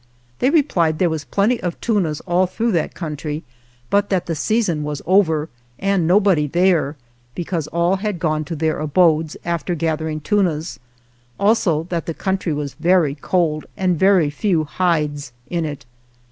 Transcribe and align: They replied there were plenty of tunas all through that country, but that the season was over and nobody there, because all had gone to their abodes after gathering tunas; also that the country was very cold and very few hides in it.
They 0.39 0.49
replied 0.49 0.97
there 0.97 1.11
were 1.11 1.19
plenty 1.29 1.61
of 1.61 1.79
tunas 1.79 2.21
all 2.21 2.47
through 2.47 2.71
that 2.71 2.95
country, 2.95 3.43
but 3.91 4.09
that 4.09 4.25
the 4.25 4.33
season 4.33 4.81
was 4.81 5.03
over 5.05 5.47
and 5.77 6.07
nobody 6.07 6.47
there, 6.47 6.95
because 7.35 7.67
all 7.67 7.97
had 7.97 8.17
gone 8.17 8.43
to 8.45 8.55
their 8.55 8.79
abodes 8.79 9.37
after 9.45 9.75
gathering 9.75 10.19
tunas; 10.19 10.79
also 11.39 11.83
that 11.91 12.07
the 12.07 12.15
country 12.15 12.51
was 12.51 12.73
very 12.73 13.13
cold 13.13 13.67
and 13.77 13.99
very 13.99 14.31
few 14.31 14.63
hides 14.63 15.33
in 15.51 15.65
it. 15.65 15.85